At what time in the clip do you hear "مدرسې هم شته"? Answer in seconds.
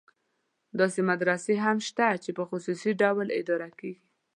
1.09-2.07